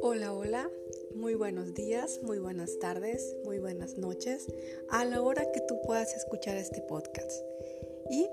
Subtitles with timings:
[0.00, 0.70] Hola, hola,
[1.14, 4.48] muy buenos días, muy buenas tardes, muy buenas noches,
[4.88, 7.44] a la hora que tú puedas escuchar este podcast.
[8.10, 8.28] Y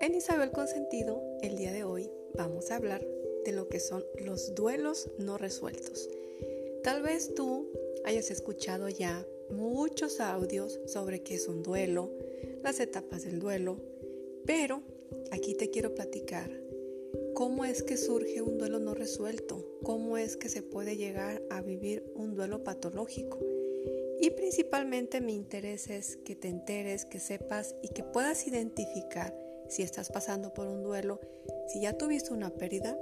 [0.00, 3.04] en Isabel Consentido, el día de hoy, vamos a hablar
[3.44, 6.08] de lo que son los duelos no resueltos.
[6.84, 7.68] Tal vez tú
[8.04, 12.12] hayas escuchado ya muchos audios sobre qué es un duelo,
[12.62, 13.78] las etapas del duelo,
[14.46, 14.84] pero
[15.30, 16.50] aquí te quiero platicar
[17.34, 21.62] cómo es que surge un duelo no resuelto, cómo es que se puede llegar a
[21.62, 23.38] vivir un duelo patológico.
[24.20, 29.34] Y principalmente mi interés es que te enteres, que sepas y que puedas identificar
[29.68, 31.20] si estás pasando por un duelo,
[31.68, 32.98] si ya tuviste una pérdida,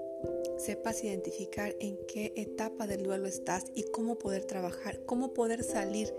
[0.59, 6.14] sepas identificar en qué etapa del duelo estás y cómo poder trabajar, cómo poder salir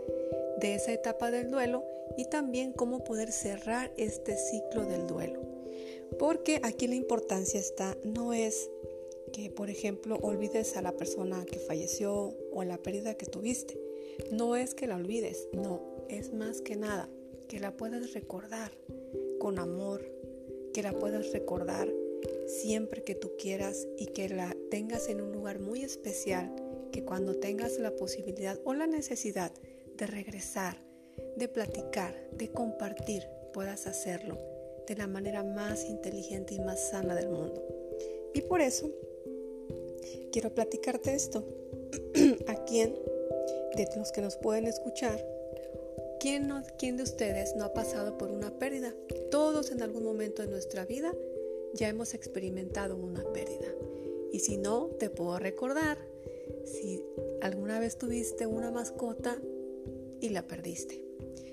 [0.60, 1.86] de esa etapa del duelo
[2.18, 5.49] y también cómo poder cerrar este ciclo del duelo.
[6.18, 8.70] Porque aquí la importancia está, no es
[9.32, 13.80] que, por ejemplo, olvides a la persona que falleció o la pérdida que tuviste.
[14.32, 17.10] No es que la olvides, no, es más que nada
[17.48, 18.72] que la puedas recordar
[19.40, 20.04] con amor,
[20.74, 21.92] que la puedas recordar
[22.48, 26.54] siempre que tú quieras y que la tengas en un lugar muy especial,
[26.92, 29.52] que cuando tengas la posibilidad o la necesidad
[29.96, 30.84] de regresar,
[31.38, 34.59] de platicar, de compartir, puedas hacerlo
[34.90, 37.64] de la manera más inteligente y más sana del mundo.
[38.34, 38.92] Y por eso
[40.32, 41.46] quiero platicarte esto.
[42.48, 42.96] ¿A quién
[43.76, 45.26] de los que nos pueden escuchar
[46.20, 48.94] ¿Quién, ¿Quién de ustedes no ha pasado por una pérdida?
[49.32, 51.14] Todos en algún momento de nuestra vida
[51.74, 53.68] ya hemos experimentado una pérdida.
[54.34, 55.98] Y si no, te puedo recordar,
[56.66, 57.06] si
[57.42, 59.38] alguna vez tuviste una mascota
[60.20, 61.02] y la perdiste.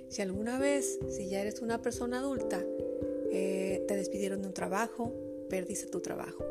[0.09, 2.65] Si alguna vez, si ya eres una persona adulta,
[3.33, 5.13] eh, te despidieron de un trabajo,
[5.49, 6.45] perdiste tu trabajo.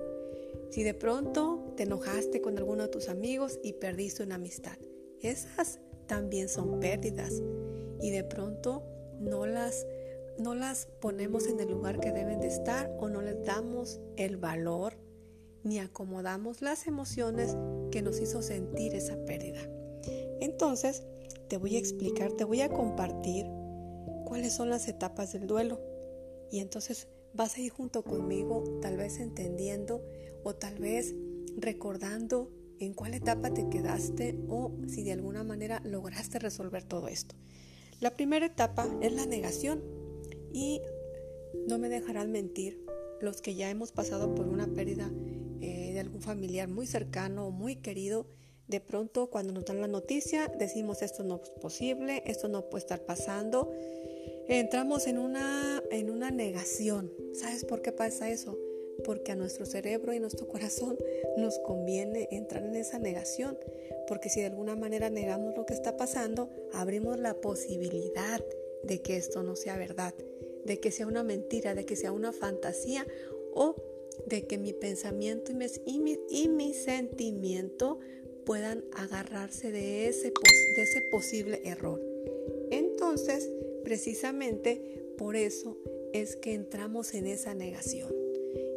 [0.70, 4.78] Si de pronto te enojaste con alguno de tus amigos y perdiste una amistad.
[5.22, 7.42] Esas también son pérdidas
[8.02, 8.84] y de pronto
[9.20, 9.86] no las,
[10.38, 14.38] no las ponemos en el lugar que deben de estar o no les damos el
[14.38, 14.98] valor
[15.64, 17.58] ni acomodamos las emociones
[17.92, 19.60] que nos hizo sentir esa pérdida.
[20.40, 21.04] Entonces,
[21.48, 23.48] te voy a explicar, te voy a compartir
[24.26, 25.80] cuáles son las etapas del duelo.
[26.52, 30.04] Y entonces vas a ir junto conmigo, tal vez entendiendo
[30.44, 31.14] o tal vez
[31.58, 37.36] recordando en cuál etapa te quedaste o si de alguna manera lograste resolver todo esto.
[38.00, 39.84] La primera etapa es la negación
[40.54, 40.82] y
[41.68, 42.86] no me dejarán mentir
[43.22, 45.12] los que ya hemos pasado por una pérdida
[45.62, 48.28] eh, de algún familiar muy cercano o muy querido.
[48.68, 52.82] De pronto cuando nos dan la noticia decimos esto no es posible, esto no puede
[52.82, 53.72] estar pasando.
[54.48, 57.12] Entramos en una, en una negación.
[57.34, 58.58] ¿Sabes por qué pasa eso?
[59.04, 60.98] porque a nuestro cerebro y nuestro corazón
[61.38, 63.58] nos conviene entrar en esa negación,
[64.08, 68.44] porque si de alguna manera negamos lo que está pasando, abrimos la posibilidad
[68.84, 70.14] de que esto no sea verdad,
[70.64, 73.06] de que sea una mentira, de que sea una fantasía
[73.54, 73.76] o
[74.28, 78.00] de que mi pensamiento y mi, y mi, sentimiento
[78.46, 82.02] puedan agarrarse de ese, de ese posible error.
[82.72, 83.50] Entonces,
[83.84, 85.78] precisamente por eso
[86.14, 88.14] es que entramos en esa negación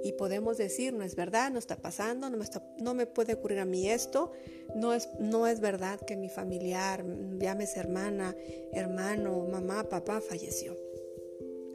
[0.02, 3.90] y podemos decir, no es verdad, no está pasando, no me, puede ocurrir a mí
[3.90, 4.32] esto,
[4.74, 7.04] no es, no es verdad que mi familiar,
[7.38, 8.36] llámese hermana,
[8.72, 10.76] hermano, mamá, papá, falleció.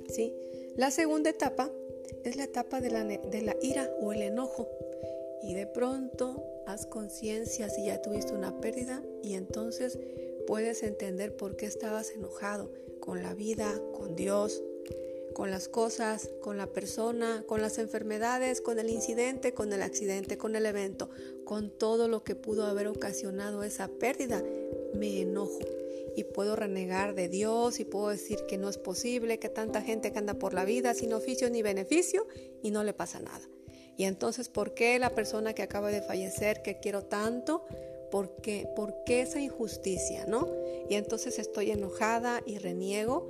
[0.10, 0.34] ¿Sí?
[0.76, 1.70] La segunda etapa
[2.24, 4.70] es la etapa de la, de la ira o el enojo.
[5.42, 10.00] Y de pronto haz conciencia si ya tuviste una pérdida y entonces
[10.48, 12.72] puedes entender por qué estabas enojado
[13.04, 14.64] con la vida, con Dios,
[15.34, 20.38] con las cosas, con la persona, con las enfermedades, con el incidente, con el accidente,
[20.38, 21.10] con el evento,
[21.44, 24.42] con todo lo que pudo haber ocasionado esa pérdida,
[24.96, 25.60] me enojo
[26.16, 30.14] y puedo renegar de Dios y puedo decir que no es posible que tanta gente
[30.14, 32.26] que anda por la vida sin oficio ni beneficio
[32.62, 33.50] y no le pasa nada.
[33.98, 37.66] Y entonces, ¿por qué la persona que acaba de fallecer, que quiero tanto,
[38.14, 40.48] por qué, por qué esa injusticia, no?
[40.88, 43.28] Y entonces estoy enojada y reniego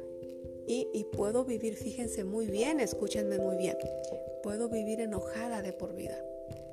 [0.68, 3.78] y, puedo vivir, fíjense muy bien, escúchenme muy bien,
[4.44, 6.22] puedo vivir enojada de por vida.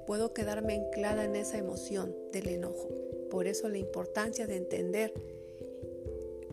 [0.09, 2.89] Puedo quedarme anclada en esa emoción del enojo.
[3.31, 5.15] Por eso la importancia de entender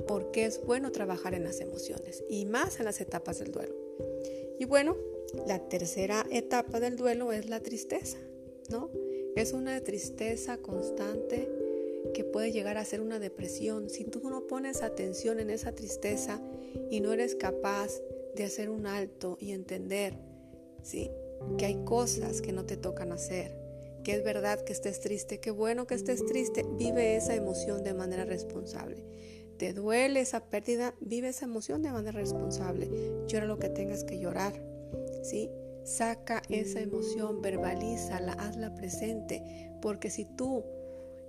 [0.08, 3.74] por qué es bueno trabajar en las emociones y más en las etapas del duelo.
[4.60, 4.96] Y bueno,
[5.48, 8.20] la tercera etapa del duelo es la tristeza,
[8.70, 8.92] ¿no?
[9.38, 11.48] Es una tristeza constante
[12.16, 13.90] que puede llegar a ser una depresión.
[13.90, 16.42] Si tú no pones atención en esa tristeza
[16.90, 18.02] y no eres capaz
[18.36, 20.18] de hacer un alto y entender
[20.82, 21.12] ¿sí?
[21.60, 23.56] Que hay cosas que no te tocan hacer,
[24.04, 27.94] que es verdad que estés triste, qué bueno que estés triste, vive esa emoción de
[27.94, 29.06] manera responsable.
[29.58, 32.90] Te duele esa pérdida, vive esa emoción de manera responsable.
[33.28, 34.54] Llora lo que tengas que llorar,
[35.24, 35.50] ¿sí?
[35.88, 40.66] Saca esa emoción, verbalízala, hazla presente, porque si tú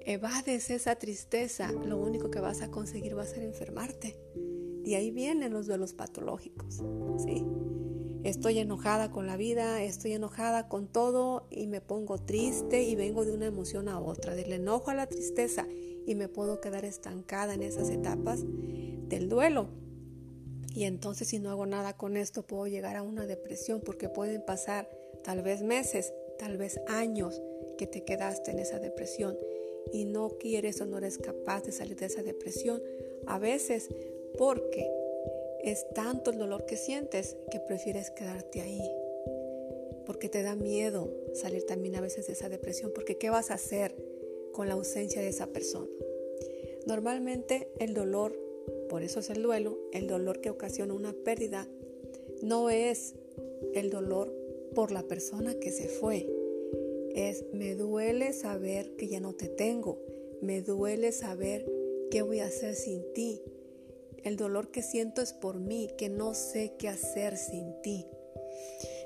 [0.00, 4.18] evades esa tristeza, lo único que vas a conseguir va a ser enfermarte.
[4.84, 6.82] Y ahí vienen los duelos patológicos,
[7.18, 7.46] ¿sí?
[8.24, 13.24] Estoy enojada con la vida, estoy enojada con todo y me pongo triste y vengo
[13.24, 15.68] de una emoción a otra, del enojo a la tristeza
[16.04, 19.68] y me puedo quedar estancada en esas etapas del duelo.
[20.74, 24.42] Y entonces si no hago nada con esto puedo llegar a una depresión porque pueden
[24.42, 24.88] pasar
[25.24, 27.42] tal vez meses, tal vez años
[27.76, 29.36] que te quedaste en esa depresión
[29.92, 32.82] y no quieres o no eres capaz de salir de esa depresión.
[33.26, 33.88] A veces
[34.36, 34.90] porque
[35.62, 38.82] es tanto el dolor que sientes que prefieres quedarte ahí.
[40.06, 42.92] Porque te da miedo salir también a veces de esa depresión.
[42.94, 43.94] Porque ¿qué vas a hacer
[44.52, 45.88] con la ausencia de esa persona?
[46.86, 48.38] Normalmente el dolor
[48.88, 51.68] por eso es el duelo, el dolor que ocasiona una pérdida,
[52.42, 53.14] no es
[53.74, 54.32] el dolor
[54.74, 56.28] por la persona que se fue.
[57.14, 59.98] Es me duele saber que ya no te tengo,
[60.40, 61.70] me duele saber
[62.10, 63.40] qué voy a hacer sin ti.
[64.24, 68.06] El dolor que siento es por mí, que no sé qué hacer sin ti.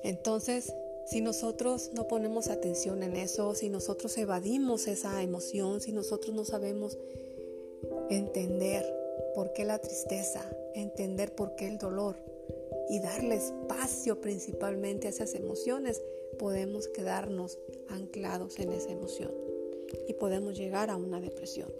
[0.02, 0.74] Entonces,
[1.06, 6.44] si nosotros no ponemos atención en eso, si nosotros evadimos esa emoción, si nosotros no
[6.44, 6.98] sabemos
[8.08, 9.01] entender
[9.34, 10.44] por qué la tristeza,
[10.74, 12.16] entender por qué el dolor
[12.88, 16.02] y darle espacio principalmente a esas emociones,
[16.38, 19.32] podemos quedarnos anclados en esa emoción
[20.08, 21.72] y podemos llegar a una depresión.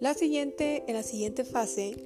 [0.00, 1.96] La siguiente, en la siguiente fase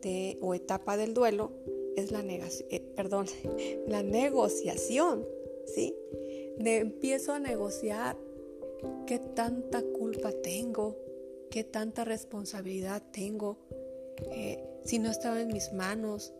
[0.00, 1.52] de, o etapa del duelo
[1.96, 3.26] es la, negación, eh, perdón,
[3.86, 5.26] la negociación.
[5.66, 5.94] ¿sí?
[6.58, 8.16] De, empiezo a negociar
[9.06, 10.96] qué tanta culpa tengo,
[11.54, 13.58] qué tanta responsabilidad tengo,
[14.32, 16.32] eh, si no estaba en mis manos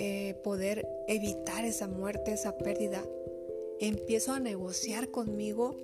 [0.00, 3.06] eh, poder evitar esa muerte, esa pérdida.
[3.78, 5.76] Empiezo a negociar conmigo,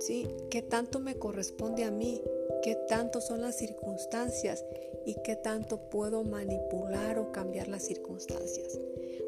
[0.00, 0.28] ¿sí?
[0.50, 2.20] ¿Qué tanto me corresponde a mí?
[2.62, 4.66] ¿Qué tanto son las circunstancias?
[5.06, 8.78] ¿Y qué tanto puedo manipular o cambiar las circunstancias?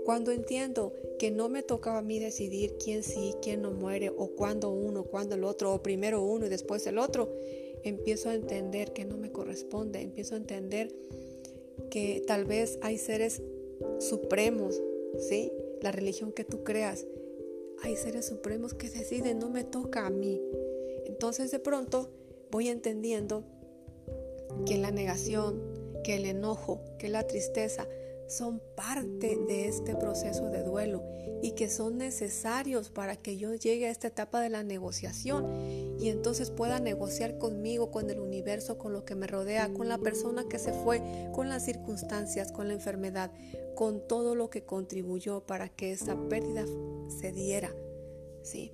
[0.05, 4.33] Cuando entiendo que no me tocaba a mí decidir quién sí, quién no muere, o
[4.37, 7.33] cuándo uno, cuándo el otro, o primero uno y después el otro,
[7.85, 10.95] empiezo a entender que no me corresponde, empiezo a entender
[11.91, 13.43] que tal vez hay seres
[13.99, 14.81] supremos,
[15.19, 15.53] ¿sí?
[15.81, 17.07] La religión que tú creas,
[17.83, 20.41] hay seres supremos que deciden, no me toca a mí.
[21.07, 22.11] Entonces de pronto
[22.51, 23.45] voy entendiendo
[24.67, 25.61] que la negación,
[26.05, 27.89] que el enojo, que la tristeza
[28.29, 31.03] son parte de este proceso de duelo
[31.43, 36.09] y que son necesarios para que yo llegue a esta etapa de la negociación y
[36.09, 40.45] entonces pueda negociar conmigo, con el universo, con lo que me rodea, con la persona
[40.49, 41.03] que se fue,
[41.33, 43.33] con las circunstancias, con la enfermedad,
[43.75, 46.65] con todo lo que contribuyó para que esa pérdida
[47.21, 47.75] se diera.
[48.43, 48.71] ¿sí?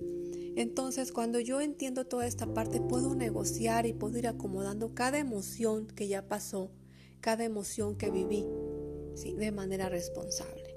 [0.55, 5.87] Entonces, cuando yo entiendo toda esta parte, puedo negociar y puedo ir acomodando cada emoción
[5.87, 6.71] que ya pasó,
[7.21, 8.45] cada emoción que viví
[9.15, 10.73] de manera responsable.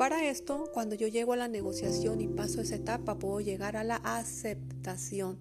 [0.00, 3.84] Para esto, cuando yo llego a la negociación y paso esa etapa, puedo llegar a
[3.84, 5.38] la aceptación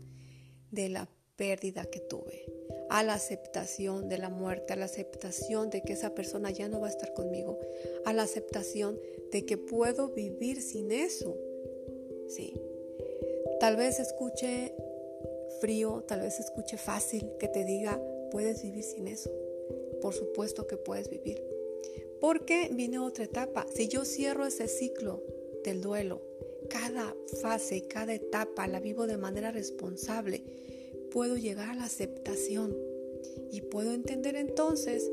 [0.70, 2.46] de la pérdida que tuve,
[2.90, 6.82] a la aceptación de la muerte, a la aceptación de que esa persona ya no
[6.82, 7.58] va a estar conmigo,
[8.04, 9.00] a la aceptación
[9.32, 11.38] de que puedo vivir sin eso.
[12.28, 12.54] ¿sí?
[13.62, 14.76] Tal vez escuche
[15.62, 19.32] frío, tal vez escuche fácil que te diga, puedes vivir sin eso.
[20.02, 21.49] Por supuesto que puedes vivir.
[22.20, 23.66] Porque viene otra etapa.
[23.74, 25.24] Si yo cierro ese ciclo
[25.64, 26.22] del duelo,
[26.70, 30.44] cada fase, cada etapa la vivo de manera responsable,
[31.12, 32.76] puedo llegar a la aceptación
[33.52, 35.10] y puedo entender entonces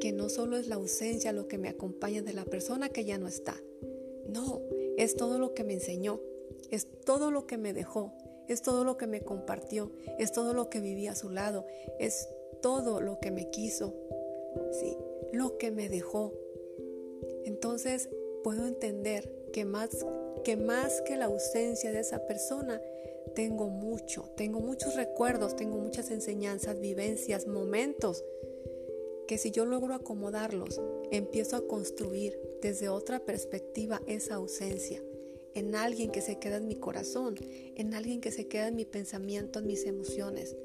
[0.00, 3.18] que no solo es la ausencia lo que me acompaña de la persona que ya
[3.18, 3.56] no está.
[4.28, 4.62] No,
[4.96, 6.20] es todo lo que me enseñó,
[6.70, 8.12] es todo lo que me dejó,
[8.46, 11.66] es todo lo que me compartió, es todo lo que viví a su lado,
[11.98, 12.28] es
[12.60, 13.94] todo lo que me quiso,
[14.72, 14.96] sí,
[15.32, 16.32] lo que me dejó,
[17.44, 18.08] entonces
[18.42, 19.90] puedo entender que más,
[20.44, 22.80] que más que la ausencia de esa persona,
[23.34, 28.24] tengo mucho, tengo muchos recuerdos, tengo muchas enseñanzas, vivencias, momentos,
[29.26, 30.80] que si yo logro acomodarlos,
[31.10, 35.02] empiezo a construir desde otra perspectiva esa ausencia,
[35.54, 37.34] en alguien que se queda en mi corazón,
[37.76, 40.56] en alguien que se queda en mi pensamiento, en mis emociones.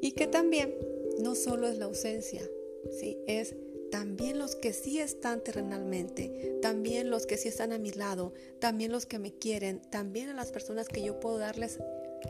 [0.00, 0.74] Y que también
[1.20, 2.42] no solo es la ausencia,
[2.90, 3.18] ¿sí?
[3.26, 3.54] es
[3.92, 8.90] también los que sí están terrenalmente, también los que sí están a mi lado, también
[8.90, 11.78] los que me quieren, también a las personas que yo puedo darles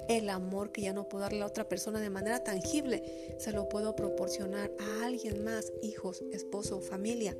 [0.08, 3.68] el amor que ya no puedo darle a otra persona de manera tangible, se lo
[3.68, 7.36] puedo proporcionar a alguien más, hijos, esposo, familia.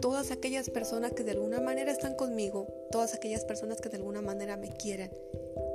[0.00, 4.22] Todas aquellas personas que de alguna manera están conmigo, todas aquellas personas que de alguna
[4.22, 5.10] manera me quieren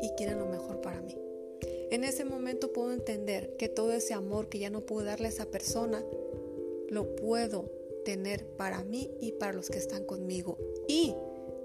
[0.01, 1.17] y quieren lo mejor para mí.
[1.91, 5.29] En ese momento puedo entender que todo ese amor que ya no pude darle a
[5.29, 6.05] esa persona,
[6.89, 7.71] lo puedo
[8.05, 10.57] tener para mí y para los que están conmigo.
[10.87, 11.13] Y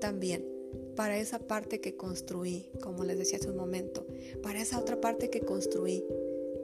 [0.00, 0.54] también
[0.97, 4.07] para esa parte que construí, como les decía hace un momento,
[4.43, 6.04] para esa otra parte que construí,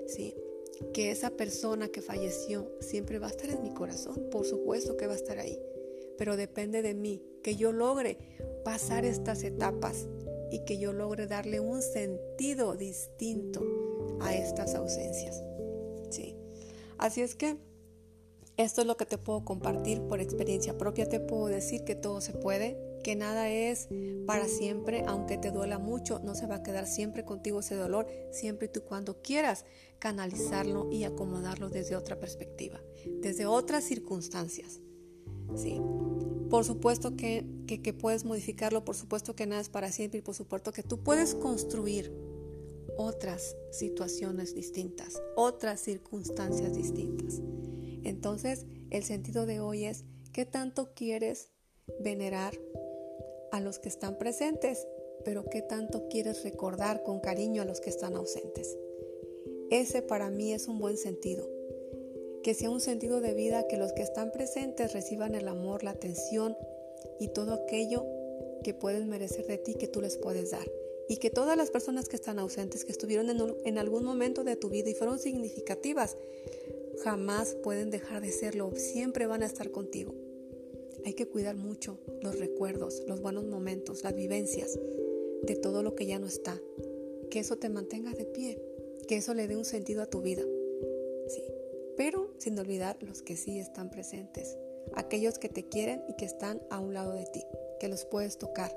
[0.07, 0.35] ¿sí?
[0.93, 5.07] Que esa persona que falleció siempre va a estar en mi corazón, por supuesto que
[5.07, 5.59] va a estar ahí,
[6.17, 8.19] pero depende de mí, que yo logre
[8.65, 10.07] pasar estas etapas
[10.51, 13.63] y que yo logre darle un sentido distinto
[14.21, 15.43] a estas ausencias.
[16.11, 16.37] ¿sí?
[16.99, 17.57] Así es que
[18.65, 21.09] esto es lo que te puedo compartir por experiencia propia.
[21.09, 23.89] Te puedo decir que todo se puede, que nada es
[24.27, 28.07] para siempre, aunque te duela mucho, no se va a quedar siempre contigo ese dolor,
[28.31, 29.65] siempre y tú cuando quieras
[29.99, 32.81] canalizarlo y acomodarlo desde otra perspectiva,
[33.21, 34.81] desde otras circunstancias.
[35.57, 35.81] Sí.
[36.49, 40.35] Por supuesto que, que, puedes modificarlo, por supuesto que nada es para siempre y por
[40.35, 42.13] supuesto que tú puedes construir
[42.97, 47.41] otras situaciones distintas, otras circunstancias distintas.
[48.05, 51.51] Entonces, el sentido de hoy es, ¿qué tanto quieres
[52.01, 52.55] venerar
[53.53, 54.87] a los que están presentes,
[55.25, 58.77] pero qué tanto quieres recordar con cariño a los que están ausentes?
[59.71, 61.61] Ese para mí es un buen sentido
[62.43, 65.91] que sea un sentido de vida que los que están presentes reciban el amor, la
[65.91, 66.57] atención
[67.19, 68.07] y todo aquello
[68.65, 70.67] que pueden merecer de ti que tú les puedes dar.
[71.09, 73.29] Y que todas las personas que están ausentes, que estuvieron
[73.65, 76.17] en, algún momento de tu vida y fueron significativas,
[77.03, 80.15] jamás pueden dejar de serlo, siempre van a estar contigo.
[81.05, 84.79] Hay que cuidar mucho los recuerdos, los buenos momentos, las vivencias
[85.43, 86.61] de todo lo que ya no está.
[87.31, 88.63] Que eso te mantenga de pie,
[89.09, 90.43] que eso le dé un sentido a tu vida.
[91.29, 91.43] Sí,
[91.97, 94.59] pero sin olvidar los que sí están presentes,
[94.95, 97.45] aquellos que te quieren y que están a un lado de ti,
[97.79, 98.77] que los puedes tocar.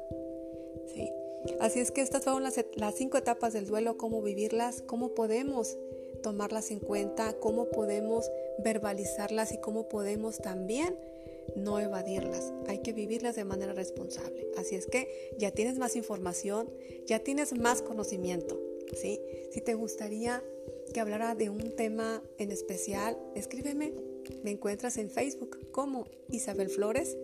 [0.93, 1.09] ¿sí?
[1.59, 5.77] Así es que estas fueron las, las cinco etapas del duelo, cómo vivirlas, cómo podemos
[6.23, 10.97] tomarlas en cuenta, cómo podemos verbalizarlas y cómo podemos también
[11.55, 12.51] no evadirlas.
[12.67, 14.47] Hay que vivirlas de manera responsable.
[14.57, 16.67] Así es que ya tienes más información,
[17.05, 18.59] ya tienes más conocimiento.
[18.95, 19.19] ¿sí?
[19.51, 20.43] Si te gustaría
[20.93, 23.93] que hablara de un tema en especial, escríbeme.
[24.43, 27.17] Me encuentras en Facebook como Isabel Flores.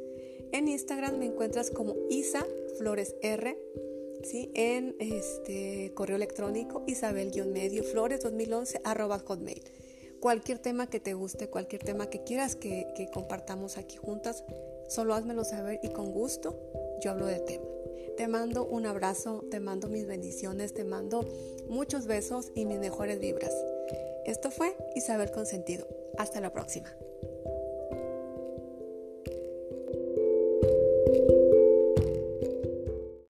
[0.52, 2.46] En Instagram me encuentras como Isa
[2.78, 3.58] Flores R.
[4.22, 9.64] En este correo electrónico isabel-medio flores 2011 arroba hotmail.
[10.20, 14.44] Cualquier tema que te guste, cualquier tema que quieras que, compartamos aquí juntas,
[14.90, 16.60] solo házmelo saber y con gusto
[17.02, 17.66] yo hablo de tema.
[18.18, 21.26] Te mando un abrazo, te mando mis bendiciones, te mando
[21.70, 23.54] muchos besos y mis mejores vibras.
[24.26, 25.88] Esto fue Isabel Consentido.
[26.18, 26.94] Hasta la próxima.